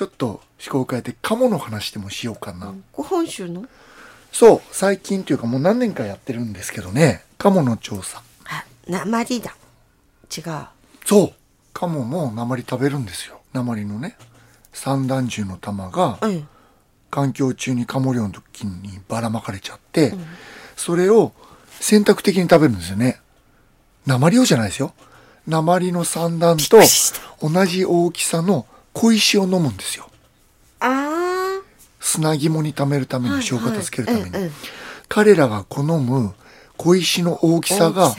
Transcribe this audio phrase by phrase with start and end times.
[0.00, 0.40] ちょっと思
[0.70, 3.66] 考を変えて鴨の話でもしようかな、ご本州の？
[4.32, 7.22] そう最近というかもう何年かやってるんですけどね。
[7.36, 8.22] 鴨の調査。
[8.48, 9.54] あ鉛だ。
[10.34, 10.44] 違う。
[11.04, 11.32] そう。
[11.74, 13.42] 鴨も鉛食べるんですよ。
[13.52, 14.16] 鉛のね。
[14.72, 16.48] 散弾銃の弾がうん。
[17.10, 20.14] 環境中に鴨漁の時にばらまかれちゃって、
[20.76, 21.32] それを
[21.78, 23.20] 選択的に食べるんですよね。
[24.06, 24.94] 鉛をじゃないですよ。
[25.46, 26.78] 鉛の散弾と
[27.42, 28.64] 同じ大きさの
[29.00, 30.10] 小石を飲むんですよ。
[30.80, 31.62] あ
[32.00, 34.40] 砂肝に溜めるために消化助けるために、はいはい。
[34.42, 34.52] うんうん
[35.08, 36.34] 彼らが好む
[36.76, 38.14] 小石の大きさが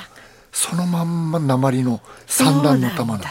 [0.52, 3.30] そのまんま鉛の散弾の玉なの。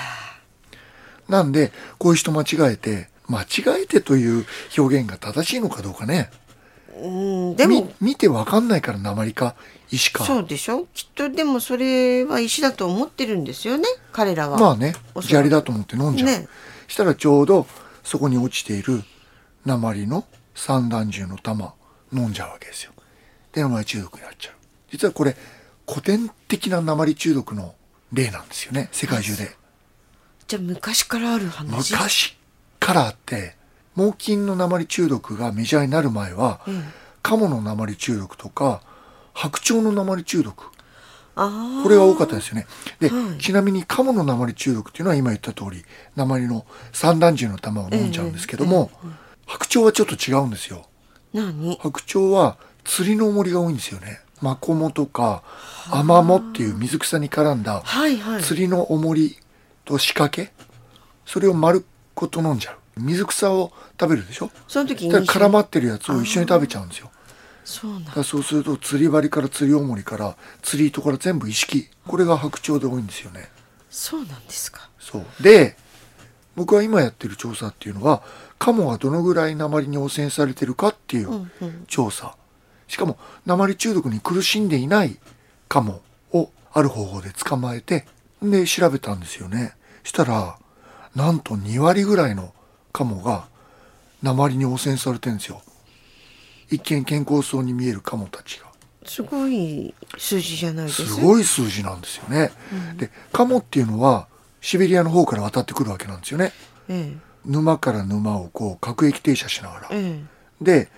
[1.28, 4.46] なんで小石と間違えて間違えてという
[4.78, 6.30] 表現が正しいのかどうかね。
[7.02, 7.06] う
[7.52, 7.82] んでも。
[8.00, 9.56] み見てわかんないから鉛か
[9.90, 10.24] 石か。
[10.24, 10.86] そうでしょ？
[10.94, 14.56] きっとでもそれは石だと思ってるんですよね彼らは。
[14.56, 16.48] まあね砂利だと思って飲んじゃう、ね
[16.90, 17.66] したらちょうど
[18.02, 19.02] そこに落ちている
[19.64, 21.74] 鉛の散弾銃の弾
[22.12, 22.92] 飲んじゃうわけですよ。
[23.52, 24.54] で鉛中毒になっちゃう。
[24.90, 25.36] 実はこれ
[25.88, 27.74] 古典的な鉛中毒の
[28.12, 28.88] 例なんですよね。
[28.90, 29.56] 世界中で。
[30.48, 31.92] じゃあ昔からある話？
[31.92, 32.36] 昔
[32.80, 33.54] からあって
[33.94, 36.84] 猛禽の鉛中毒がメジャーになる前は、うん。
[37.22, 38.82] カモの鉛中毒とか
[39.34, 40.72] 白鳥の鉛中毒
[41.34, 42.66] これが多かったですよね。
[42.98, 45.84] で、はいちなみにカモの鉛中毒っていうのは今言った通り
[46.16, 48.90] 鉛の散弾銃の弾を飲んじゃうんですけども、
[49.46, 50.86] 白鳥はちょっと違うんですよ。
[51.32, 51.76] 何？
[51.80, 54.20] 白鳥は釣りの重りが多いんですよね。
[54.42, 55.42] マコモとか
[55.90, 57.82] アマモっていう水草に絡んだ
[58.40, 59.36] 釣りの重り
[59.84, 60.52] と仕掛け
[61.26, 62.76] それを丸ごと飲んじゃう。
[63.00, 64.50] 水草を食べるでしょ？
[64.66, 67.10] その時に絡まってるやつを一緒に食べちゃうんですよ。
[67.64, 71.88] そうそうすると釣り針から釣り重りから釣り糸から全部意識。
[72.06, 73.48] これが白鳥で多いんですよね。
[73.90, 74.88] そうなんですか。
[74.98, 75.42] そう。
[75.42, 75.76] で
[76.56, 78.22] 僕は今やってる調査っていうのは
[78.58, 81.84] カモがどのぐらい鉛に汚染されてるかっていううんうん。
[81.86, 82.34] 調査。
[82.88, 85.18] しかも鉛中毒に苦しんでいない
[85.68, 86.00] カモ
[86.32, 88.06] をある方法で捕まえて
[88.42, 89.74] で調べたんですよね。
[90.02, 90.58] したら
[91.14, 92.52] なんと2割ぐらいの
[92.92, 93.48] カモが
[94.22, 95.62] 鉛に汚染されてるんですよ
[96.70, 98.66] 一見健康そうに見えるカモたちが
[99.04, 101.06] すごい数字じゃないです？
[101.06, 102.52] すごい数字なんですよね。
[102.96, 104.28] で、カモっていうのは
[104.60, 106.52] シベリアの方から渡ってくるわけなんですよね。
[106.88, 109.88] え沼から沼をこう各駅停車しながら。
[109.90, 110.24] ええ
[110.60, 110.88] で、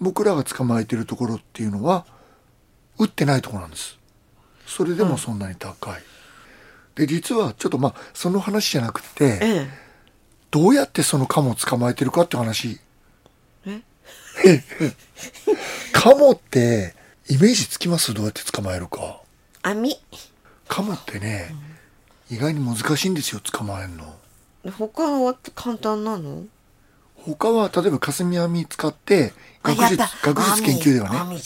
[0.00, 2.06] 僕らが捕まえてるところっていうのは
[2.98, 3.98] 打ってないところなんです。
[4.66, 6.02] それでもそんなに高い。
[6.94, 9.68] で、実はちょっとまあその話じゃなくて、ええ
[10.50, 12.80] どうやってそのカモを捕まえてるかって話。
[14.44, 14.62] え
[15.92, 16.94] カモって
[17.28, 18.14] イメージつきます？
[18.14, 19.20] どうやって捕まえるか。
[19.62, 19.96] 網。
[20.68, 21.54] カモってね、
[22.30, 24.14] 意外に難しいんですよ捕まえるの。
[24.78, 26.44] 他は簡単なの？
[27.16, 31.40] 他は例えば霞網使って学術学術研究ではね。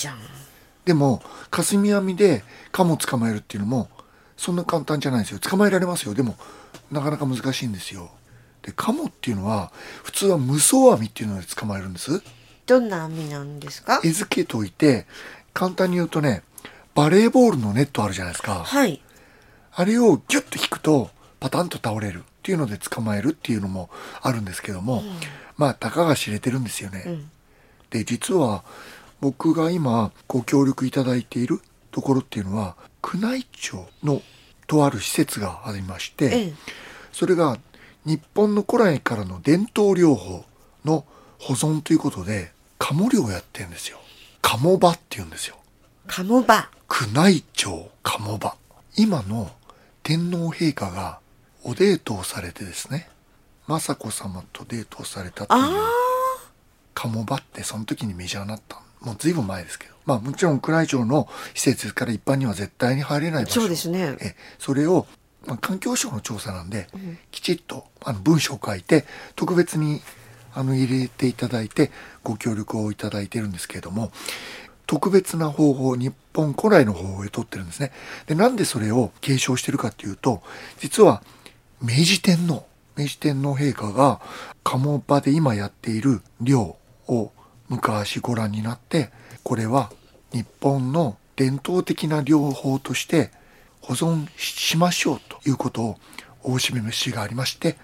[0.84, 3.88] でも霞網でカモ捕まえるっていうのも
[4.37, 5.38] そんな簡単じゃないんですよ。
[5.41, 6.15] 捕まえられますよ。
[6.15, 6.37] でも
[6.93, 8.10] なかなか難しいんですよ。
[8.62, 9.72] でカモっていうのは
[10.04, 12.22] 普通は無双網っていうので捕まえるんです
[12.66, 14.00] どんな網なんですか？
[14.04, 15.06] 餌付けといて
[15.52, 16.42] 簡単に言うとね
[16.94, 18.64] バレーボールのネットあるじゃないですか。
[18.64, 19.00] はい。
[19.72, 21.10] あれをギュッと引くと
[21.41, 22.20] パタンと倒れる。
[22.20, 23.88] っていうので捕まえるっていうのも
[24.20, 25.03] あるんですけども、
[25.56, 27.04] まあたかが知れてるんですよね。
[27.06, 27.30] うん。
[27.88, 28.64] で実は
[29.22, 32.76] 僕が今ご協力いただいているところっていうのは
[33.14, 34.20] 宮内庁の
[34.66, 36.53] とある施設がありまして、ええ。
[37.12, 37.56] それが
[38.04, 40.44] 日本の古来からの伝統療法
[40.84, 41.06] の
[41.39, 43.99] 保存ということで鴨漁をやってるんですよ。
[44.43, 45.56] 鴨場っていうんですよ。
[46.06, 46.69] 鴨場。
[47.12, 48.56] 宮内庁鴨場。
[48.97, 49.50] 今の
[50.03, 51.19] 天皇陛下が
[51.62, 53.09] おデートをされてですね
[53.67, 55.91] 雅子さまとデートをされたっていうあ
[56.95, 58.81] 鴨場ってその時にメジャーになった。
[59.01, 59.95] もう随分前ですけど。
[60.06, 63.61] まあもちろん宮内庁の施設から一般には絶対に入れない場所。
[63.62, 64.16] そうですね。
[64.21, 65.06] えそれを、
[65.47, 66.89] まあ、環境省の調査なんで、
[67.31, 69.05] きちっとあの文章を書いて
[69.37, 70.03] 特別に
[70.54, 71.91] あの入れていただいて
[72.22, 74.12] ご協力をいただいてるんですけれども
[74.86, 77.91] 特別な方法日本古来の方法を取ってるんですね。
[78.27, 80.42] でなんでそれを継承してるかっていうと
[80.78, 81.22] 実は
[81.80, 82.66] 明治天皇
[82.97, 84.21] 明治天皇陛下が
[84.62, 86.77] 鴨場で今やっている漁
[87.09, 87.33] を
[87.68, 89.10] 昔ご覧になって
[89.42, 89.91] これは
[90.33, 93.30] 日本の伝統的な漁法として
[93.80, 95.98] 保存しましょうということを
[96.42, 97.77] お示しがありまして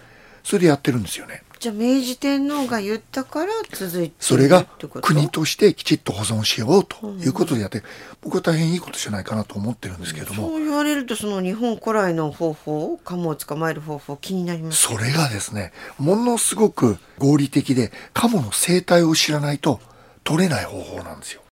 [0.43, 1.43] それでやってるんですよね。
[1.60, 4.64] じゃあ明治天皇が言ったから続いてそれが
[5.02, 7.82] 国としてきちっと保存しようということでやって、
[8.22, 19.80] 僕は大変いいことじゃないかなと思ってるんですけれども、そう言われるとその日本古来の方法カモを捕まえる方法気になりますそれがですねものすごく合理的でカモの生態を知らないと
[20.24, 21.42] 取れない方法なんですよ。